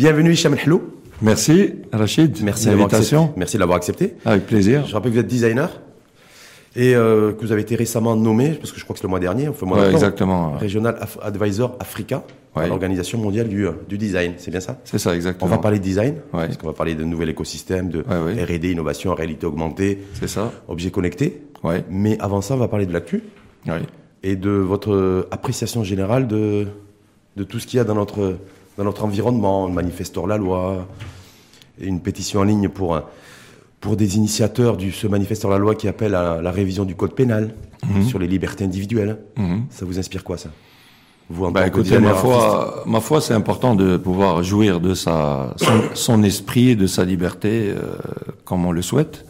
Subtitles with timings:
[0.00, 0.80] Bienvenue Hicham El Hlou.
[1.20, 2.42] Merci Rachid.
[2.42, 3.34] Merci de l'invitation.
[3.36, 4.14] Merci de l'avoir accepté.
[4.24, 4.86] Avec plaisir.
[4.86, 5.78] Je rappelle que vous êtes designer
[6.74, 9.10] et euh, que vous avez été récemment nommé, parce que je crois que c'est le
[9.10, 10.52] mois dernier, enfin mois ouais, exactement.
[10.52, 12.24] Régional Advisor Africa,
[12.56, 12.66] ouais.
[12.66, 14.78] l'organisation mondiale du, euh, du design, c'est bien ça?
[14.84, 15.50] C'est ça, exactement.
[15.50, 16.46] On va parler de design, ouais.
[16.46, 20.90] parce qu'on va parler de nouvel écosystème, de R&D, innovation, réalité augmentée, c'est ça, objets
[20.90, 21.42] connectés.
[21.62, 21.84] Ouais.
[21.90, 23.22] Mais avant ça, on va parler de l'actu
[23.66, 23.82] ouais.
[24.22, 26.68] et de votre appréciation générale de
[27.36, 28.38] de tout ce qu'il y a dans notre
[28.80, 30.86] dans notre environnement, le manifesteur la loi,
[31.78, 32.98] une pétition en ligne pour
[33.78, 37.14] pour des initiateurs du ce manifeste la loi qui appelle à la révision du code
[37.14, 37.54] pénal
[37.86, 38.04] Mhm.
[38.04, 39.18] sur les libertés individuelles.
[39.36, 39.64] Mhm.
[39.70, 40.48] Ça vous inspire quoi ça?
[41.28, 45.54] Vous en que écoutez, ma foi, ma foi, c'est important de pouvoir jouir de sa
[45.56, 47.76] son, son esprit, de sa liberté, euh,
[48.44, 49.24] comme on le souhaite,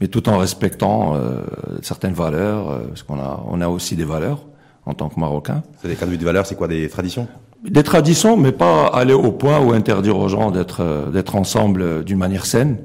[0.00, 1.42] mais tout en respectant euh,
[1.82, 4.40] certaines valeurs, euh, parce qu'on a on a aussi des valeurs
[4.86, 5.62] en tant que Marocains.
[5.80, 7.26] C'est des canaux de valeurs, c'est quoi des traditions?
[7.64, 11.82] Des traditions, mais pas aller au point où interdire aux gens d'être euh, d'être ensemble
[11.82, 12.78] euh, d'une manière saine.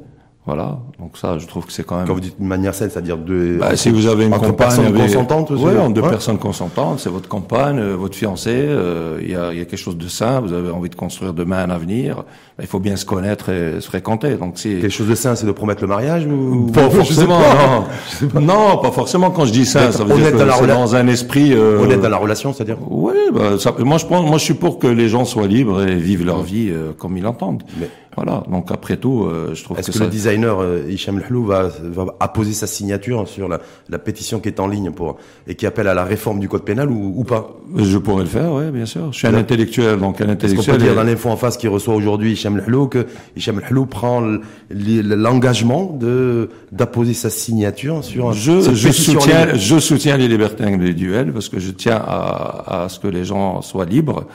[0.48, 0.80] Voilà.
[0.98, 2.08] Donc ça, je trouve que c'est quand même.
[2.08, 4.86] Quand vous dites d'une manière saine, c'est-à-dire de Bah, si vous avez une compagne personnes
[4.86, 6.10] avec- consentantes, ouais, c'est- entre deux ouais.
[6.10, 9.76] personnes consentantes, c'est votre compagne, euh, votre fiancé, euh, il y, a, y a quelque
[9.78, 12.24] chose de sain, vous avez envie de construire demain un avenir, bah,
[12.62, 14.36] il faut bien se connaître et se fréquenter.
[14.36, 17.40] Donc si quelque chose de sain, c'est de promettre le mariage ou pas forcément,
[18.34, 18.40] pas.
[18.40, 18.42] non.
[18.72, 19.30] non, pas forcément.
[19.32, 21.82] Quand je dis ça, D'être ça veut dire que dans la dans un esprit euh,
[21.84, 24.80] honnête dans la relation, c'est-à-dire Oui, bah, ça- moi je pense, moi je suis pour
[24.80, 27.64] que les gens soient libres et vivent leur vie euh, comme ils l'entendent.
[27.80, 28.44] Mais- Voilà.
[28.52, 31.46] Donc après tout, euh, je trouve Est-ce que, que, ça, le designer euh, Hicham Lhlou
[31.46, 33.60] va, va apposer sa signature sur la,
[33.90, 36.64] la pétition qui est en ligne pour et qui appelle à la réforme du code
[36.64, 37.56] pénal ou, ou pas?
[37.76, 39.14] Je pourrais le faire, oui, bien sûr.
[39.14, 40.78] Je suis un intellectuel, donc un Est-ce qu'on intellectuel.
[40.78, 44.24] peut dire dans l'info en face qui reçoit aujourd'hui Hicham Lhlou que Hicham Lhlou prend
[44.72, 51.32] l'engagement de d'apposer sa signature sur Je, cette je soutiens, je soutiens les libertés individuelles
[51.32, 54.26] parce que je tiens à, à ce que les gens soient libres,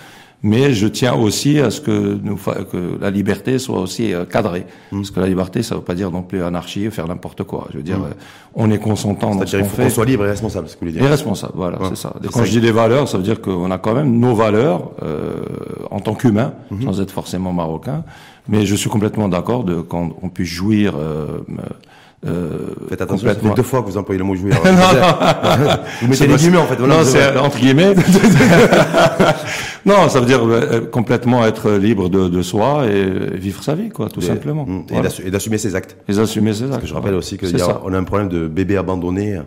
[0.42, 4.66] mais je tiens aussi à ce que, nous, que la liberté soit aussi euh, cadrée.
[4.91, 4.97] Mm.
[4.98, 7.69] Parce que la liberté, ça veut pas dire non plus anarchie, faire n'importe quoi.
[7.70, 8.12] Je veux dire, euh,
[8.54, 9.82] on est consentant dans ce qu'on fait.
[9.84, 11.10] qu'on soit libre et responsable, ce que vous voulez Et dire.
[11.10, 11.88] responsable, voilà, Ouais.
[11.91, 12.12] c'est ça.
[12.32, 14.91] Quand ça je dis des valeurs, ça veut dire qu'on a quand même nos valeurs
[15.02, 15.42] euh,
[15.91, 16.82] en tant qu'humain, Mhm.
[16.82, 18.04] sans être forcément marocain.
[18.48, 20.94] Mais je suis complètement d'accord de qu'on on puisse jouir.
[20.98, 21.26] Euh,
[22.24, 23.54] euh, Faites attention, complètement.
[23.54, 24.54] deux fois que vous employez le mot jouir.
[26.02, 26.76] vous mettez les guillemets en fait.
[26.76, 27.94] voilà, non, c'est entre guillemets.
[29.86, 33.88] non, ça veut dire euh, complètement être libre de, de soi et vivre sa vie,
[33.88, 34.64] quoi, tout Et- simplement.
[34.66, 35.08] Mm, et Voilà.
[35.30, 35.96] d'assumer ses actes.
[36.08, 36.86] Et assumer ses actes.
[36.86, 37.80] Je rappelle aussi C'est qu'on ça.
[37.84, 39.40] a un problème de bébés abandonnés.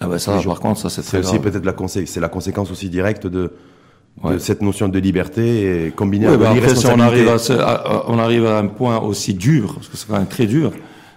[0.00, 2.28] Ah ben ça, par contre, ça c'est C'est très aussi peut-être la conséquence, c'est la
[2.28, 3.52] conséquence aussi directe de,
[4.38, 7.52] cette notion de liberté et combinée Oui, avec bah après, si on arrive, à, ce-
[7.52, 10.46] à- à- on arrive à un point aussi dur, parce que c'est quand même très
[10.46, 10.72] dur,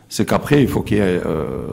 [0.09, 1.67] c'est qu'après, il faut qu'il y ait euh,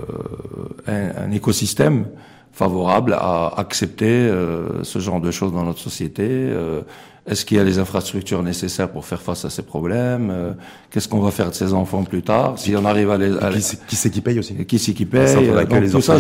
[0.87, 2.07] un, écosystème
[2.53, 6.27] favorable à accepter euh, ce genre de choses dans notre société.
[6.29, 6.83] euh,
[7.25, 10.53] Est-ce qu'il y a les infrastructures nécessaires pour faire face à ces problèmes euh,
[10.91, 12.59] Qu'est-ce qu'on va faire de ces enfants plus tard?
[12.59, 13.37] Si on arrive à les...
[13.39, 14.57] à les- Qui, c'est- qui paye aussi?
[14.59, 16.19] Et qui c'est qui Un paye centre d'accueil, donc les Tout ça,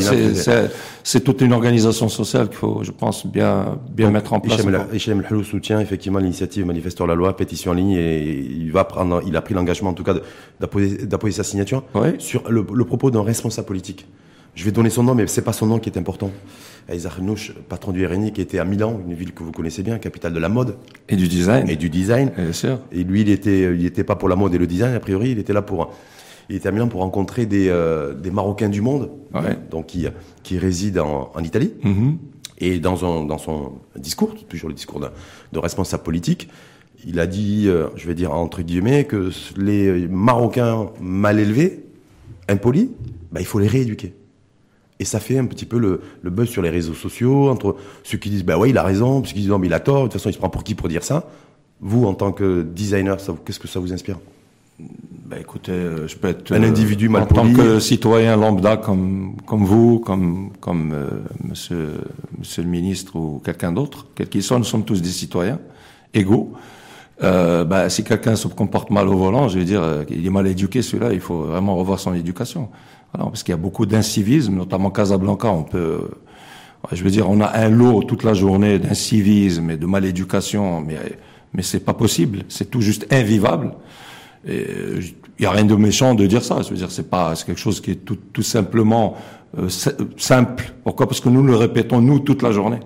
[1.02, 4.60] c'est- toute une organisation sociale qu'il faut, je pense, bien bien mettre en place.
[4.92, 9.22] Hichem Hlou soutient effectivement l'initiative Manifesteur la loi, pétition en ligne, et il va prendre,
[9.26, 10.14] il a pris l'engagement en tout cas
[10.60, 12.10] d'apposer sa signature Oui.
[12.18, 14.06] sur le, le propos d'un responsable politique.
[14.54, 16.30] Je vais donner son nom, mais c'est pas son nom qui est important.
[16.92, 19.98] Isaac Nouch, patron du RNI, qui était à Milan, une ville que vous connaissez bien,
[19.98, 20.76] capitale de la mode
[21.08, 22.32] Et du design, et du design.
[22.36, 22.80] bien sûr.
[22.90, 25.30] Et lui, il était, il était pas pour la mode et le design, a priori,
[25.30, 25.92] il était là pour,
[26.50, 29.56] il était à Milan pour rencontrer des, euh, des Marocains du monde, Ouais.
[29.70, 30.06] donc qui,
[30.42, 31.72] qui résident en, en Italie.
[31.82, 32.18] Mhm.
[32.58, 35.12] Et dans, un, dans son discours, toujours le discours d'un-
[35.52, 36.48] de responsable politique,
[37.06, 41.84] il a dit, euh, je vais dire entre guillemets, que les Marocains mal élevés,
[42.48, 42.90] impolis,
[43.32, 44.12] bah, il faut les rééduquer.
[45.02, 47.74] Et ça fait un petit peu le, le buzz sur les réseaux sociaux, entre
[48.04, 49.80] ceux qui disent, bah ouais, il a raison, ceux qui disent, non, mais il a
[49.80, 51.28] tort, de toute façon, il se prend pour qui pour dire ça.
[51.80, 54.20] Vous, en tant que designer, qu'est-ce que ça vous inspire?
[54.78, 59.34] Ben écoutez, euh, je peux être Un individu mal en tant que citoyen lambda comme
[59.44, 61.08] comme vous, comme comme euh,
[61.42, 61.94] Monsieur
[62.38, 65.58] Monsieur le ministre ou quelqu'un d'autre, quel qu'il soit, nous sommes tous des citoyens
[66.14, 66.52] égaux.
[67.22, 70.30] Euh, ben, si quelqu'un se comporte mal au volant, je vais dire, euh, il est
[70.30, 72.68] mal éduqué celui-là, il faut vraiment revoir son éducation.
[73.12, 76.08] Voilà, parce qu'il y a beaucoup d'incivisme, notamment Casablanca, on peut,
[76.92, 80.96] je veux dire, on a un lot toute la journée d'incivisme et de maléducation, mais
[81.54, 83.72] mais c'est pas possible, c'est tout juste invivable.
[84.48, 84.66] Et
[85.38, 86.62] il y a rien de méchant de dire ça.
[86.62, 89.16] Je veux dire, c'est pas, c'est quelque chose qui est tout, tout simplement
[89.58, 90.72] euh, si- simple.
[90.82, 91.06] Pourquoi?
[91.06, 92.80] Parce que nous le répétons nous toute la journée.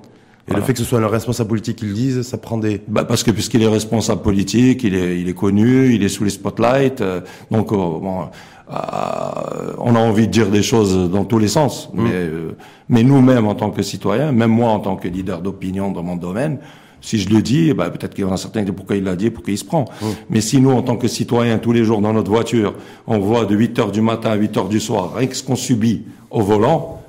[0.49, 2.81] Et le fait que ce soit un responsable politique qui le dise, ça prend des...
[2.87, 6.22] Bah, parce que puisqu'il est responsable politique, il est, il est connu, il est sous
[6.22, 7.20] les spotlights, euh,
[7.50, 8.29] donc euh, bon,
[8.70, 11.88] euh, on a envie de dire des choses dans tous les sens.
[11.94, 12.56] Mais, euh,
[12.88, 16.16] mais nous-mêmes en tant que citoyens, même moi en tant que leader d'opinion dans mon
[16.16, 16.58] domaine,
[17.02, 19.04] Si je le dis, bah, peut-être qu'il y en a certains qui disent pourquoi il
[19.04, 19.84] l'a dit, pourquoi il se prend.
[20.28, 22.74] Mais si nous, en tant que citoyens, tous les jours dans notre voiture,
[23.06, 25.44] on voit de 8 heures du matin à 8 heures du soir, rien que ce
[25.44, 27.02] qu'on subit au volant,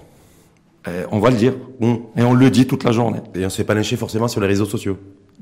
[0.86, 1.54] eh, on va le dire.
[2.16, 3.20] Et on le dit toute la journée.
[3.34, 4.98] Et on se fait pas lyncher forcément sur les réseaux sociaux.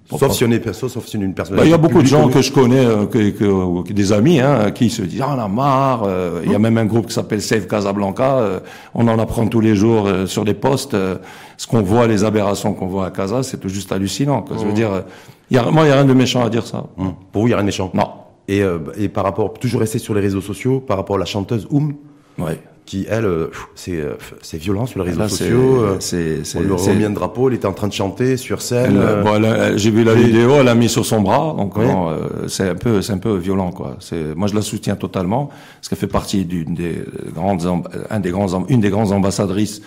[0.07, 1.57] Sauf si on est perso, sauf si on est une personne.
[1.57, 4.39] Bah, il y a beaucoup de gens que je connais, euh, que, que, des amis,
[4.39, 6.03] hein, qui se disent ah, on a marre.
[6.05, 8.37] euh, Il y a même un groupe qui s'appelle Save Casablanca.
[8.37, 8.59] euh,
[8.93, 10.93] on en apprend tous les jours euh, sur des posts.
[10.93, 11.15] euh,
[11.57, 14.41] ce qu'on voit, les aberrations qu'on voit à Casa, c'est tout juste hallucinant.
[14.43, 14.57] Quoi.
[14.59, 15.01] Je veux dire, euh,
[15.49, 16.83] il y a, moi, il y a rien de méchant à dire ça.
[16.97, 17.13] Hum.
[17.31, 17.89] Pour vous, il y a rien de méchant.
[17.93, 18.09] Non.
[18.47, 21.25] Et, euh, et par rapport, toujours rester sur les réseaux sociaux, par rapport à la
[21.25, 21.95] chanteuse Oum,
[22.37, 22.59] Ouais.
[22.85, 25.79] Qui elle, euh, c'est euh, c'est violent sur les réseaux Là, sociaux.
[25.81, 28.61] euh, c'est- c'est- on lui remet un drapeau, elle était en train de chanter sur
[28.61, 28.95] scène.
[29.01, 29.41] Elle, bon,
[29.77, 32.75] j'ai vu la vidéo, elle l'a mis sur son bras, donc bon, euh, c'est un
[32.75, 33.97] peu, c'est un peu violent, quoi.
[33.99, 37.03] C'est, moi, je la soutiens totalement, parce qu'elle fait partie d'une des
[37.35, 37.67] grandes,
[38.11, 39.81] un des grands, une des grandes ambassadrices.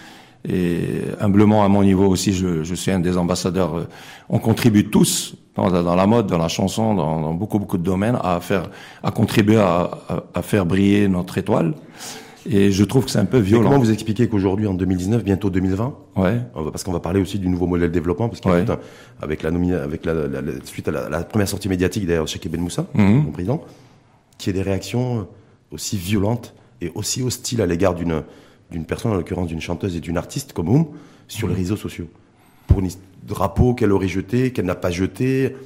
[0.49, 3.87] Et humblement, à mon niveau aussi, je, je suis un des ambassadeurs.
[4.29, 7.77] On contribue tous dans, la- dans la mode, dans la chanson, dans, dans beaucoup beaucoup
[7.77, 8.71] de domaines, à faire,
[9.03, 11.75] à contribuer à, à, à faire briller notre étoile.
[12.51, 13.79] Et je trouve que c'est un peu et comment violent.
[13.79, 16.41] vous expliquez qu'aujourd'hui, en 2019, bientôt 2020, Ouais.
[16.55, 18.55] on va- parce qu'on va parler aussi du nouveau modèle de développement, parce qu'il y
[18.55, 18.71] a Ouais.
[18.71, 18.79] un-
[19.21, 22.25] avec la nomina- avec la, la- la- suite à la, la première sortie médiatique d'ailleurs
[22.25, 23.25] de Cheikh Ben Moussa, Mhm.
[23.25, 23.63] mon président,
[24.39, 25.27] qui ait des réactions
[25.73, 28.23] aussi violentes et aussi hostiles à l'égard d'une
[28.71, 30.89] d'une personne, en l'occurrence d'une chanteuse et d'une artiste comme Oum,
[31.27, 32.07] sur les réseaux sociaux.
[32.67, 32.87] Pour un
[33.27, 35.57] drapeau qu'elle aurait jeté, qu'elle n'a pas jeté.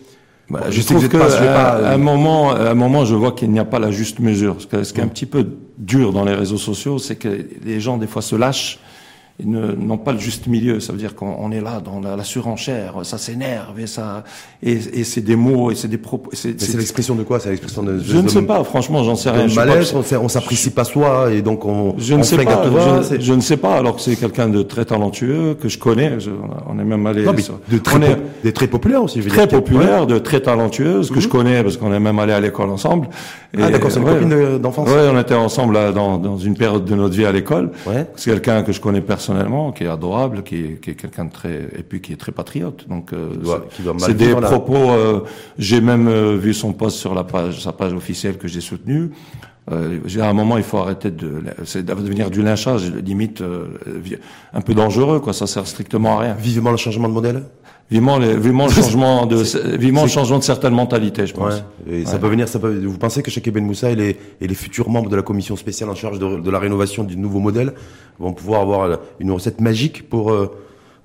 [0.49, 2.70] Bah, Bon, je, trouve êtes que pas- je vais pas, à euh, un moment, à
[2.70, 4.56] un moment, je vois qu'il n'y a pas la juste mesure.
[4.61, 5.44] Ce qui est un petit peu
[5.82, 8.79] dur dans les réseaux sociaux, c'est que les gens des fois se lâchent.
[9.44, 10.79] N'ont pas le juste milieu.
[10.79, 14.25] Ça veut dire qu'on on est là dans la, la surenchère, ça s'énerve et ça
[14.62, 16.31] et, et c'est des mots et c'est des propos.
[16.32, 17.40] c'est- Mais c'est- l'expression de quoi?
[17.40, 17.99] C'est l'expression de.
[17.99, 19.49] je ne sais pas, franchement, j'en sais rien.
[19.49, 21.94] Je pas- malaise, on, s'apprécie pas soi et donc on.
[21.99, 22.62] je ne sais pas.
[23.19, 23.75] je, ne sais pas.
[23.76, 26.20] Alors que c'est quelqu'un de très talentueux que je connais.
[26.20, 26.31] Je-
[26.69, 27.25] on est même allé.
[27.25, 29.19] Non, mais de très, on est- des très populaires aussi.
[29.23, 32.32] Je veux très populaire, de très talentueuse, que je connais parce qu'on est même allé
[32.32, 33.08] à l'école ensemble.
[33.61, 34.88] Ah, d'accord, c'est une ouais, copine de- d'enfance.
[34.88, 37.70] Ouais, on était ensemble là, dans, dans une période de notre vie à l'école.
[37.87, 38.06] Ouais.
[38.17, 39.22] C'est quelqu'un que je connais personnellement,
[39.73, 42.33] qui est adorable, qui est, qui est quelqu'un de très et puis qui est très
[42.33, 42.87] patriote.
[42.89, 43.31] Donc euh,
[44.09, 44.49] c'est- des là.
[44.49, 44.77] propos.
[44.91, 45.21] euh,
[45.59, 49.11] J'ai même euh, vu son post sur la page, sa page officielle que j'ai soutenue.
[49.71, 53.67] Euh, à un moment, il faut arrêter de, c'est de devenir du lynchage, limite euh,
[54.53, 55.33] un peu dangereux, quoi.
[55.33, 56.35] Ça sert strictement à rien.
[56.35, 57.45] Vivement le changement de modèle?
[57.93, 59.37] Vivement, les, vivement le changement de,
[59.77, 61.62] vivement le changement de certaines mentalités, je pense.
[61.87, 61.99] Ouais.
[61.99, 62.83] Et ça peut venir, ça peut.
[62.85, 65.56] Vous pensez que Cheikh Ben Moussa et les, et les futurs membres de la commission
[65.56, 67.75] spéciale en charge de, de la rénovation du nouveau modèle
[68.19, 70.50] vont pouvoir avoir une recette magique pour euh,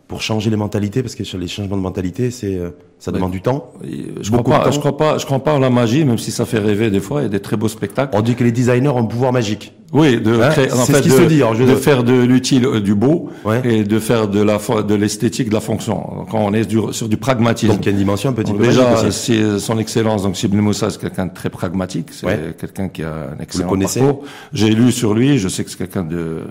[0.08, 1.02] pour changer les mentalités?
[1.02, 2.70] Parce que sur les changements de mentalité, c'est euh,
[3.00, 3.74] ça demande du temps.
[3.84, 4.72] Je crois pas, temps.
[4.72, 7.02] je crois pas, je crois pas en la magie, même si ça fait rêver des
[7.02, 7.22] fois.
[7.22, 8.16] Il y a des très beaux spectacles.
[8.16, 9.74] On dit que les designers ont un pouvoir magique.
[9.94, 12.04] Oui, de Hein, créer, en fait, ce qui de, se dit, alors je- de faire
[12.04, 13.62] de l'utile euh, du beau Ouais.
[13.64, 16.26] et de faire de la fo- de l'esthétique de la fonction.
[16.30, 17.72] Quand on est du- sur du pragmatisme.
[17.74, 20.24] Donc il y a une dimension un petit Donc peu déjà, c'est son excellence.
[20.24, 22.08] Donc Sibn Moussa, c'est quelqu'un de très pragmatique.
[22.12, 22.56] C'est Ouais.
[22.60, 24.24] quelqu'un qui a un excellent connaissez parcours.
[24.52, 25.38] J'ai lu sur lui.
[25.40, 26.42] Je sais que c'est quelqu'un de,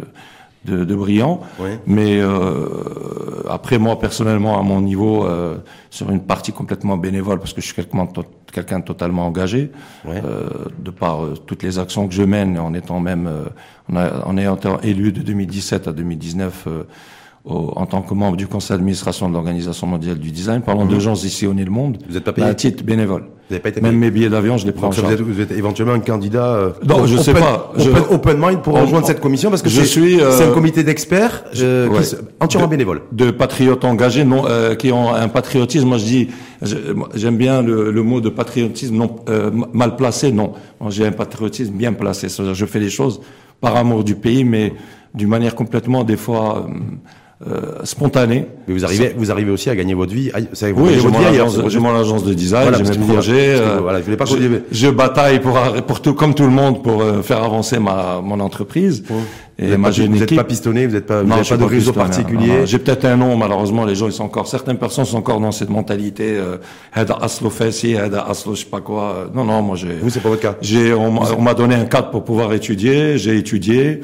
[0.66, 1.40] de de brillant.
[1.58, 1.78] Ouais.
[1.86, 5.56] Mais euh, après moi personnellement, à mon niveau, euh,
[5.90, 8.24] sur une partie complètement bénévole, parce que je suis quelqu'un to-
[8.84, 9.70] totalement engagé,
[10.04, 10.20] Ouais.
[10.24, 10.48] euh,
[10.78, 13.44] de par euh, toutes les actions que je mène, en étant même, euh,
[13.92, 16.82] en, a- en ayant été élu de 2017 à 2019 euh,
[17.46, 20.98] au- en tant que membre du conseil d'administration de l'Organisation mondiale du design, parlant de
[20.98, 23.22] gens ici au le monde, Vous êtes pas mais à payé titre bénévole.
[23.22, 25.20] Vous n'avez pas été Même payé mes billets d'avion, je les prends en vous, êtes,
[25.20, 26.44] vous êtes éventuellement un candidat.
[26.46, 27.72] euh, Non, je sais pas.
[27.76, 30.44] Je- Open, open mind pour rejoindre cette commission parce que je c'est suis, euh, c'est
[30.44, 32.00] un comité d'experts euh, ouais.
[32.40, 33.02] entièrement bénévole.
[33.12, 35.86] de patriotes engagés, non, euh, qui ont un patriotisme.
[35.86, 36.28] Moi, je dis,
[37.14, 40.32] j'aime bien le, le mot de patriotisme non euh, mal placé.
[40.32, 42.26] Non, Moi, j'ai un patriotisme bien placé.
[42.28, 43.20] Je fais les choses
[43.60, 44.72] par amour du pays, mais
[45.14, 46.66] d'une manière complètement des fois
[47.46, 48.46] euh, spontanée.
[48.66, 50.30] Mais vous arrivez, vous arrivez aussi à gagner votre vie.
[50.72, 51.10] vous Oui, j'ai mon,
[51.90, 53.54] mon agence de design, Voilà, j'ai mes projets.
[53.60, 57.02] euh, voilà, je pas je, je bataille pour, pour tout, comme tout le monde pour
[57.02, 59.02] euh, faire avancer ma mon entreprise.
[59.08, 59.16] Vous
[59.58, 60.36] Et n'êtes pas, vous êtes équipe.
[60.38, 62.66] pas pistonné, vous n'êtes pas, vous Non, suis pas de réseau particulier.
[62.66, 65.52] J'ai peut-être un nom, malheureusement, les gens, ils sont encore, certaines personnes sont encore dans
[65.52, 66.56] cette mentalité, euh,
[66.94, 69.30] Aslo Fessi, Aslo, je sais pas quoi.
[69.34, 70.56] Non, non, moi, j'ai, Vous, c'est pas votre cas.
[70.62, 74.00] j'ai, on m'a on m'a donné un cadre pour pouvoir étudier, j'ai étudié,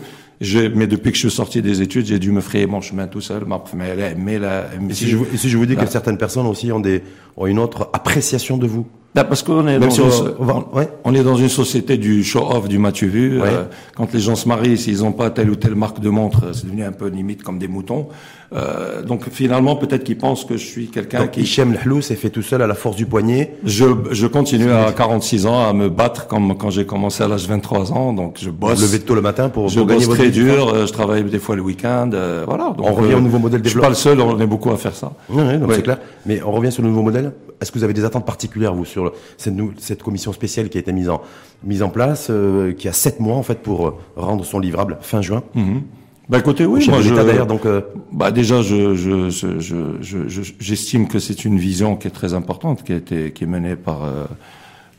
[0.75, 3.21] mais depuis que je suis sorti des études, j'ai dû me frayer mon chemin tout
[3.21, 6.19] seul, ma- mais elle, mais la, Et si je, si je vous dis que certaines
[6.19, 7.03] personnes aussi ont des,
[7.37, 8.87] ont une autre appréciation de vous?
[9.15, 10.07] Bah, parce qu'on est, Même dans si une,
[10.39, 10.89] on va- on- ouais.
[11.05, 13.41] on est dans une société du show-off, du m'as-tu vu.
[13.43, 13.49] Ouais.
[13.49, 13.65] euh,
[13.95, 16.65] quand les gens se marient, s'ils n'ont pas telle ou telle marque de montre, c'est
[16.65, 18.09] devenu un peu limite comme des moutons.
[18.55, 21.41] Euh, donc finalement, peut-être qu'ils pensent que je suis quelqu'un qui...
[21.43, 23.57] Hichem Lhlou s'est fait tout seul à la force du poignet.
[23.65, 27.45] Je, je continue à 46 ans à me battre comme quand j'ai commencé à l'âge
[27.45, 28.13] de 23 ans.
[28.15, 28.81] Donc je bosse.
[28.81, 31.39] Levé tôt le matin pour, Je pour gagner bosse très dur, euh, je travaille des
[31.39, 32.75] fois le week-end, euh, voilà.
[32.77, 33.83] Donc, On revient au nouveau modèle Je suis développement.
[33.83, 35.13] pas le seul, on est beaucoup à faire ça.
[35.31, 35.77] Oui, oui, donc Ouais.
[35.77, 35.99] c'est clair.
[36.27, 37.33] Mais on revient sur le nouveau modèle.
[37.61, 39.02] Est-ce que vous avez des attentes particulières, vous, sur
[39.37, 41.21] cette, commission spéciale qui a été mise en,
[41.65, 44.99] mise en place, euh, qui a sept mois, en fait, pour euh, rendre son livrable
[45.01, 45.83] fin juin Mhm.
[46.29, 47.45] Bah écoutez, oui, moi je.
[47.45, 47.81] donc, euh,
[48.13, 52.13] Bah déjà, je, je, je, je, je- je- j'estime que c'est une vision qui est
[52.13, 54.25] très importante, qui a été, qui est menée par euh,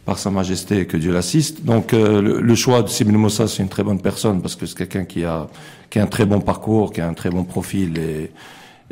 [0.06, 1.64] par Sa Majesté, que Dieu l'assiste.
[1.64, 4.66] Donc euh, le, le choix de Sibin Moussa, c'est une très bonne personne parce que
[4.66, 5.48] c'est quelqu'un qui a
[5.90, 8.30] qui a un très bon parcours, qui a un très bon profil et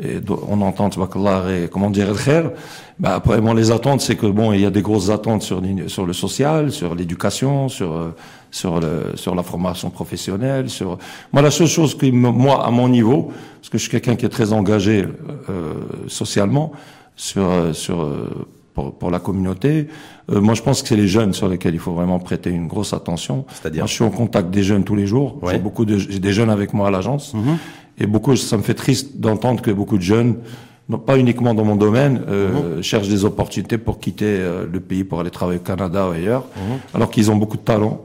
[0.02, 0.18] et
[0.48, 2.08] on entend et comment dire.
[2.98, 5.60] Bah après moi les attentes c'est que bon il y a des grosses attentes sur
[6.06, 8.14] le social, sur l'éducation, sur euh,
[8.50, 10.98] sur le sur la formation professionnelle, sur
[11.32, 14.26] moi la seule chose qui moi à mon niveau parce que je suis quelqu'un qui
[14.26, 15.06] est très engagé
[15.48, 15.74] euh,
[16.08, 16.72] socialement
[17.16, 18.28] sur euh, sur euh,
[18.74, 19.88] pour, pour la communauté.
[20.30, 22.68] Euh, moi, je pense que c'est les jeunes sur lesquels il faut vraiment prêter une
[22.68, 23.44] grosse attention.
[23.52, 25.38] C'est-à-dire je suis en contact des jeunes tous les jours.
[25.42, 25.52] Ouais.
[25.52, 27.34] J'ai beaucoup de j'ai des jeunes avec moi à l'agence
[27.98, 28.36] et beaucoup.
[28.36, 30.36] Ça me fait triste d'entendre que beaucoup de jeunes,
[30.88, 35.04] non pas uniquement dans mon domaine, euh, cherchent des opportunités pour quitter euh, le pays
[35.04, 36.44] pour aller travailler au Canada ou ailleurs,
[36.94, 38.02] alors qu'ils ont beaucoup de talent.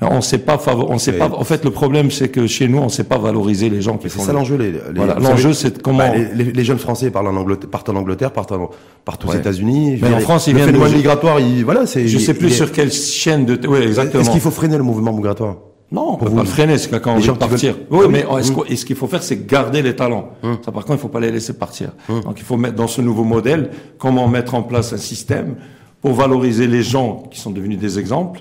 [0.00, 1.30] On sait pas, on sait pas.
[1.32, 4.08] En fait, le problème, c'est que chez nous, on sait pas valoriser les gens qui
[4.08, 4.24] c'est font.
[4.24, 4.56] ça le- l'enjeu.
[4.56, 5.98] Les, les- Voilà, l'enjeu, c'est comment.
[5.98, 8.70] bah, les, les- les jeunes Français parlent en Angleterre, partent en Angleterre, partent, en-
[9.04, 9.36] partent aux Ouais.
[9.36, 9.98] États-Unis.
[10.02, 12.06] Mais en France, ils le viennent de- phénomène migratoire, il, voilà, c'est.
[12.08, 13.58] Je sais plus est- sur quelle chaîne de.
[13.68, 14.22] Oui, exactement.
[14.22, 15.56] Est-ce qu'il faut freiner le mouvement migratoire
[15.90, 17.74] Non, on peut vous, pas le freiner, c'est gens de qui partir.
[17.90, 20.30] veulent- Oui, mais est-ce qu'on- et ce qu'il faut faire, c'est garder les talents.
[20.64, 21.90] Ça, par contre, il faut pas les laisser partir.
[22.08, 25.54] Donc, il faut mettre dans ce nouveau modèle, comment mettre en place un système
[26.02, 28.40] pour valoriser les gens qui sont devenus des exemples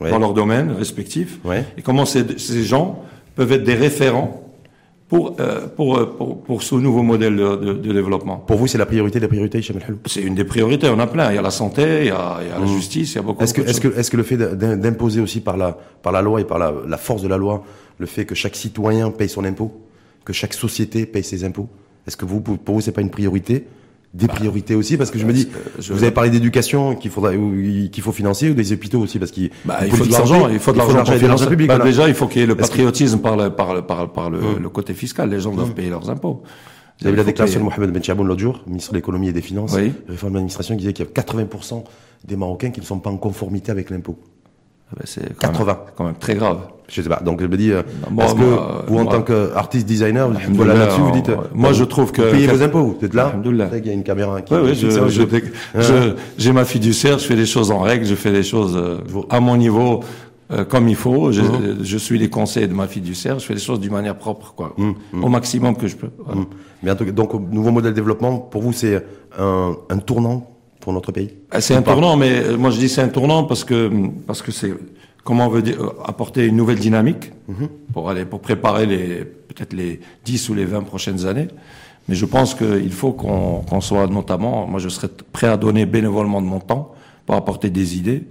[0.00, 0.10] Ouais.
[0.10, 1.64] dans leur domaine respectif, Ouais.
[1.78, 3.02] et comment ces, ces gens
[3.36, 4.40] peuvent être des référents
[5.08, 8.38] pour, euh, pour, euh, pour, pour ce nouveau modèle de, de- de développement.
[8.38, 10.98] Pour vous, c'est la priorité des priorités, Hichem El Hallou C'est une des priorités, on
[10.98, 11.30] a plein.
[11.30, 13.18] Il y a la santé, il y a, il y a la justice, il y
[13.18, 15.76] a beaucoup Est-ce que, est-ce que, est-ce que le fait d'im- d'imposer aussi par la,
[16.02, 17.62] par la loi et par la, la force de la loi,
[17.98, 19.72] le fait que chaque citoyen paye son impôt,
[20.24, 21.68] que chaque société paye ses impôts,
[22.06, 23.66] est-ce que vous, pour pour vous, c'est pas une priorité?
[24.14, 27.10] Des priorités aussi parce que je me dis, euh, je- vous avez parlé d'éducation qu'il
[27.10, 30.48] faudra, qu'il faut financer ou des hôpitaux aussi parce qu'il Bah, il faut de l'argent,
[30.48, 31.46] il faut de l'argent pour financer.
[31.56, 31.84] Bah, voilà.
[31.84, 34.12] déjà, il faut qu'il y ait le Est-ce que- patriotisme par le, par le, par,
[34.12, 35.28] par le, le côté fiscal.
[35.30, 36.42] Les gens doivent payer leurs impôts.
[37.00, 39.40] Vous avez la déclaration de Mohamed Ben Chaboun l'autre jour, ministre de l'économie et des
[39.42, 39.92] finances, Oui.
[40.08, 41.82] réforme de l'administration, qui disait qu'il y a 80%
[42.24, 44.16] des Marocains qui ne sont pas en conformité avec l'impôt.
[44.90, 45.66] Ah bah, c'est quand 80.
[45.72, 46.58] Même, quand même très grave.
[46.88, 47.20] Je sais pas.
[47.24, 50.28] Donc je me dis, euh, Moi, est-ce que moi, vous, en moi- tant qu'artiste designer,
[50.28, 53.04] vous là-dessus, vous dites, euh, moi, je trouve que- vous payez que- vos impôts, vous
[53.06, 53.32] êtes là.
[53.70, 54.52] Qu'il y a une caméra qui.
[54.52, 55.22] Oui, oui, qui- je, je,
[55.80, 58.98] je- j'ai ma fiduciaire, je fais les choses en règle, je fais les choses euh,
[59.30, 60.00] à mon niveau,
[60.52, 61.32] euh, comme il faut.
[61.32, 61.40] Je,
[61.82, 64.74] je suis les conseils de ma fiduciaire, je fais les choses d'une manière propre, quoi,
[64.76, 66.10] Mhm, au maximum que je peux.
[66.18, 66.42] Voilà.
[66.82, 69.02] Mais en tout cas, donc, nouveau modèle de développement, pour vous, c'est
[69.38, 70.50] un, un tournant
[70.84, 71.30] pour notre pays.
[71.50, 73.90] Ah, C'est un tournant, mais euh, moi je dis c'est un tournant parce que
[74.26, 74.72] parce que c'est
[75.24, 77.32] comment on veut dire, euh, apporter une nouvelle dynamique
[77.94, 81.48] pour aller pour préparer les peut-être les 10 ou les 20 prochaines années.
[82.06, 85.86] Mais je pense qu'il faut qu'on qu'on soit notamment, moi je serais prêt à donner
[85.86, 86.92] bénévolement de mon temps
[87.24, 88.24] pour apporter des idées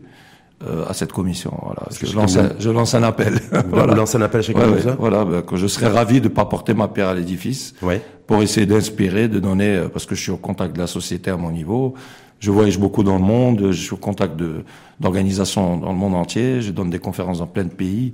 [0.67, 1.51] euh, à cette commission.
[1.63, 1.83] Voilà.
[1.99, 3.33] Je, je lance un, je lance un appel.
[3.71, 6.21] Vous lancez un appel à chacun Ouais, de ouais, voilà, ben, que je serais ravi
[6.21, 7.99] de pas porter ma pierre à l'édifice Ouais.
[8.27, 11.31] pour essayer d'inspirer, de donner, euh, parce que je suis au contact de la société
[11.31, 11.95] à mon niveau.
[12.43, 14.65] Je voyage beaucoup dans le monde, je suis au contact de
[14.99, 18.11] d'organisations dans le monde entier, je donne des conférences dans plein de pays,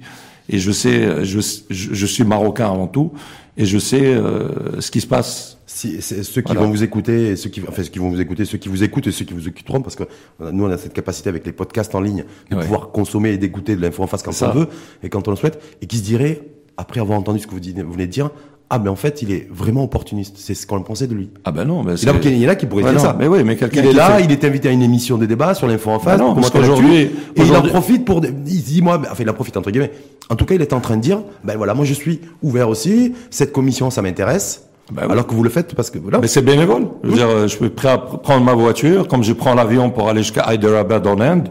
[0.47, 3.11] et je sais, je, je, je suis marocain avant tout,
[3.57, 5.57] et je sais euh, ce qui se passe.
[5.65, 6.61] Si, c'est ceux qui Voilà.
[6.67, 8.83] vont vous écouter, et ceux qui, enfin, ceux qui vont vous écouter, ceux qui vous
[8.83, 10.03] écoutent et ceux qui vous écouteront, parce que
[10.39, 12.61] nous, on a cette capacité avec les podcasts en ligne de Ouais.
[12.61, 14.51] pouvoir consommer et d'écouter de l'info en face quand Ça.
[14.51, 14.67] on veut
[15.01, 16.41] et quand on le souhaite, et qui se dirait,
[16.77, 18.29] après avoir entendu ce que vous venez de dire,
[18.71, 20.35] ah, mais en fait, il est vraiment opportuniste.
[20.37, 21.29] C'est ce qu'on pensait de lui.
[21.43, 23.03] Ah ben non, ben a- c'est- il y en a qui pourraient Ouais, dire non,
[23.05, 23.15] ça.
[23.17, 25.25] mais oui, mais quelqu'un Il est là, fait- il est invité à une émission de
[25.25, 26.19] débat sur l'info en face.
[26.19, 29.15] Bah non, parce qu'aujourd'hui- et il en aujourd'hui- profite pour, des- il dit moi, enfin
[29.23, 29.91] il en profite entre guillemets.
[30.29, 32.69] En tout cas, il est en train de dire, ben voilà, moi je suis ouvert
[32.69, 33.13] aussi.
[33.31, 34.65] Cette commission, ça m'intéresse.
[34.91, 35.11] Bah oui.
[35.11, 36.19] Alors que vous le faites parce que voilà.
[36.19, 36.87] Mais c'est bénévole.
[37.03, 39.53] Je veux dire, euh, je suis prêt à pr- prendre ma voiture, comme je prends
[39.55, 41.49] l'avion pour aller jusqu'à Hyderabad en Inde,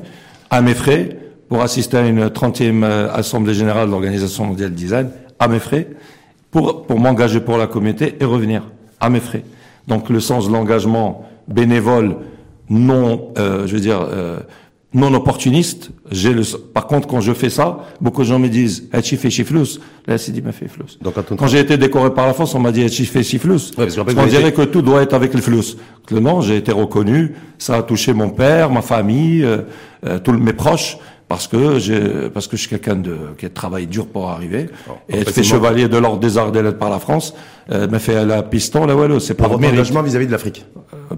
[0.50, 4.76] à mes frais, pour assister à une 30e euh, Assemblée Générale de l'Organisation Mondiale du
[4.84, 5.88] Design, à mes frais,
[6.50, 8.62] pour, pour m'engager pour la communauté et revenir,
[9.00, 9.44] à mes frais.
[9.86, 12.16] Donc le sens de l'engagement bénévole,
[12.68, 14.38] non, euh, je veux dire, euh,
[14.94, 15.90] non opportuniste.
[16.10, 19.16] J'ai le, par contre, quand je fais ça, beaucoup de gens me disent, eh, tu
[19.16, 19.78] fais chiflous.
[20.06, 20.86] Là, c'est dit, mais fait flous.
[21.02, 23.70] Donc, quand, j'ai été décoré par la France, on m'a dit, eh, tu fais chiflous.
[23.76, 25.76] Ouais, parce, qu'on dirait que tout doit être avec les flous.
[26.10, 27.34] Non, j'ai été reconnu.
[27.58, 29.58] Ça a touché mon père, ma famille, euh,
[30.06, 30.96] euh tous mes proches
[31.28, 34.70] parce que j'ai parce que je suis quelqu'un de qui a travaillé dur pour arriver.
[35.08, 37.34] Et être fait chevalier de l'ordre des arts des par la France
[37.70, 40.64] euh, m'a fait la piston là ouais c'est pour mon engagement vis-à-vis de l'Afrique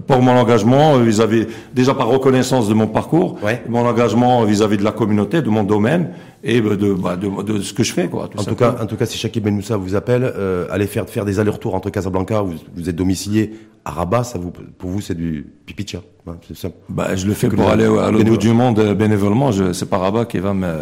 [0.07, 4.83] pour mon engagement euh, vis-à-vis déjà par reconnaissance de mon parcours mon engagement vis-à-vis de
[4.83, 6.09] la communauté de mon domaine
[6.43, 8.95] et de, bah, de, de, ce que je fais quoi en tout cas en tout
[8.95, 12.41] cas si Shakib Ben Moussa vous appelle euh, allez faire faire des allers-retours entre Casablanca
[12.41, 13.53] vous, vous êtes domicilié
[13.85, 17.49] à Rabat ça vous pour vous c'est du pipicha hein, c'est bah je le fais
[17.49, 20.73] pour aller à l'autre bout du monde bénévolement je c'est pas Rabat qui va me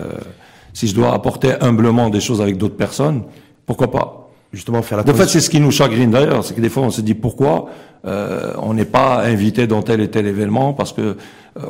[0.73, 3.23] si je dois apporter humblement des choses avec d'autres personnes
[3.69, 4.31] pourquoi pas?
[4.51, 6.81] Justement faire la De fait, c'est ce qui nous chagrine d'ailleurs, c'est que des fois
[6.81, 7.69] on se dit pourquoi
[8.05, 11.15] euh, on n'est pas invité dans tel et tel événement, parce que euh,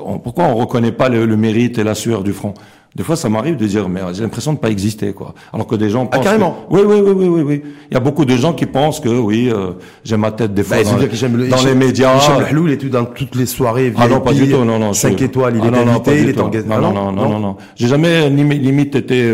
[0.05, 2.53] on, pourquoi on reconnaît pas le, le, mérite et la sueur du front?
[2.95, 5.35] Des fois, ça m'arrive de dire, mais j'ai l'impression de pas exister, quoi.
[5.53, 6.21] Alors que des gens ah, pensent.
[6.21, 6.65] Ah, carrément.
[6.71, 7.61] Oui, oui, oui, oui, oui, oui.
[7.91, 10.63] Il y a beaucoup de gens qui pensent que, oui, euh, j'ai ma tête des
[10.63, 12.15] fois bah, dans, les, dans les médias.
[12.15, 13.89] Michel il est dans toutes les soirées.
[13.89, 14.93] VIP, ah non, pas du tout, non, non.
[14.93, 17.39] 5 étoiles, il ah, est non, invité, il est en non, non, non, non, non,
[17.39, 17.57] non.
[17.75, 19.31] J'ai jamais limite été,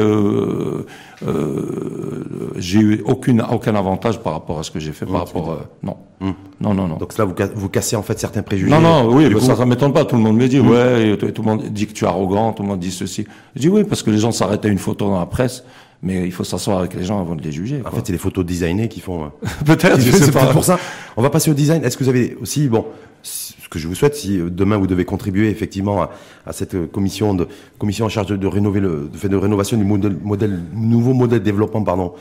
[1.28, 2.24] euh,
[2.58, 5.58] j'ai eu aucune, aucun avantage par rapport à ce que j'ai fait, par rapport, euh,
[5.84, 5.98] non.
[6.22, 6.34] Hum.
[6.62, 6.98] Non, non, non.
[6.98, 8.72] Donc là, vous, vous cassez en fait certains préjugés.
[8.72, 10.06] Non, non, oui, ça, ça m'étonne pas.
[10.06, 10.70] Tout le monde me dit, hum.
[10.70, 13.26] ouais, tout, tout, le monde dit que tu es arrogant, tout le monde dit ceci.
[13.56, 15.64] Je dis oui, parce que les gens s'arrêtent à une photo dans la presse.
[16.04, 17.82] Mais il faut s'asseoir avec les gens avant de les juger.
[17.84, 19.26] En fait, c'est les photos designées qui font.
[19.26, 20.00] Euh, peut-être.
[20.00, 20.78] C'est pour ça.
[21.18, 21.84] On va passer au design.
[21.84, 22.86] Est-ce que vous avez aussi, bon,
[23.26, 26.12] ce que je vous souhaite, si demain vous devez contribuer effectivement à,
[26.46, 27.48] à cette commission de
[27.80, 31.40] commission en charge de, de rénover le, de, de rénovation du modèle, modèle, nouveau modèle
[31.40, 32.14] de développement, pardon,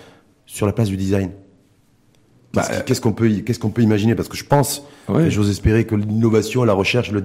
[0.46, 1.30] sur la place du design.
[2.54, 4.14] Bah, qu'est-ce qu'on peut, qu'est-ce qu'on peut imaginer?
[4.14, 5.28] Parce que je pense, ouais.
[5.30, 7.22] j'ose espérer que l'innovation, la recherche, le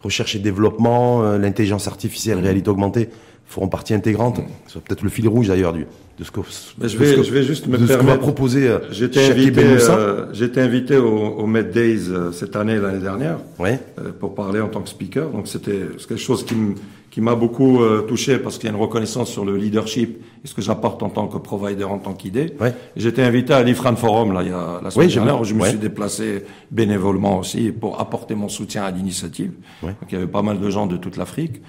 [0.00, 3.08] recherche et développement, euh, l'intelligence artificielle, la réalité augmentée
[3.46, 4.38] feront partie intégrante.
[4.38, 4.46] Mm.
[4.68, 5.86] C'est peut-être le fil rouge d'ailleurs du
[6.20, 6.40] de ce que.
[6.86, 8.20] je vais, je vais juste me permettre.
[8.20, 8.68] proposer.
[8.68, 13.80] Euh, j'étais invité, euh, j'étais invité au, au Med Days cette année, l'année dernière, ouais.
[14.20, 15.30] pour parler en tant que speaker.
[15.30, 16.74] Donc c'était quelque chose qui me
[17.10, 20.46] qui m'a beaucoup euh, touché parce qu'il y a une reconnaissance sur le leadership et
[20.46, 22.54] ce que j'apporte en tant que provider, en tant qu'idée.
[22.60, 22.72] Ouais.
[22.96, 25.64] J'étais invité à l'IFRAN Forum là, il y a la semaine dernière où je me
[25.64, 29.52] suis déplacé bénévolement aussi pour apporter mon soutien à l'initiative.
[29.82, 31.60] Donc il y avait pas mal de gens de toute l'Afrique.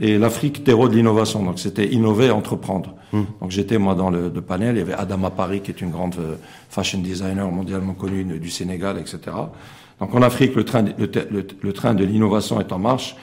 [0.00, 1.42] Et l'Afrique, terreau de l'innovation.
[1.42, 2.94] Donc c'était innover, entreprendre.
[3.12, 3.24] Hmm.
[3.40, 4.76] Donc j'étais moi dans le, panel.
[4.76, 6.36] Il y avait Adama Paris qui est une grande euh,
[6.68, 9.18] fashion designer mondialement connue du Sénégal, etc.
[9.98, 13.16] Donc en Afrique, le train, le, le train de l'innovation est en marche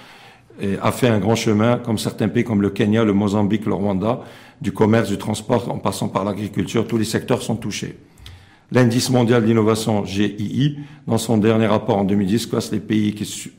[0.62, 3.74] et a fait un grand chemin, comme certains pays comme le Kenya, le Mozambique, le
[3.74, 4.22] Rwanda,
[4.62, 7.98] du commerce, du transport, en passant par l'agriculture, tous les secteurs sont touchés.
[8.72, 13.52] L'indice mondial d'innovation GII, dans son dernier rapport en 2010, classe les pays qui,